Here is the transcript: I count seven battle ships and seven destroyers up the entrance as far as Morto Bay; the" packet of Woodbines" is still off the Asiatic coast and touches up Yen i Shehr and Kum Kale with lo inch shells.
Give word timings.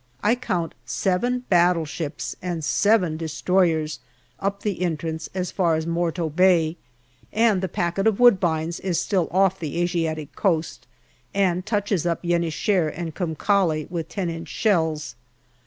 I 0.23 0.33
count 0.33 0.73
seven 0.83 1.41
battle 1.47 1.85
ships 1.85 2.35
and 2.41 2.63
seven 2.65 3.17
destroyers 3.17 3.99
up 4.39 4.63
the 4.63 4.81
entrance 4.81 5.29
as 5.35 5.51
far 5.51 5.75
as 5.75 5.85
Morto 5.85 6.27
Bay; 6.27 6.77
the" 7.31 7.69
packet 7.71 8.07
of 8.07 8.19
Woodbines" 8.19 8.79
is 8.79 8.99
still 8.99 9.27
off 9.29 9.59
the 9.59 9.77
Asiatic 9.79 10.35
coast 10.35 10.87
and 11.35 11.63
touches 11.67 12.07
up 12.07 12.21
Yen 12.23 12.43
i 12.43 12.49
Shehr 12.49 12.89
and 12.89 13.13
Kum 13.13 13.35
Kale 13.35 13.85
with 13.91 14.17
lo 14.17 14.23
inch 14.23 14.47
shells. 14.49 15.13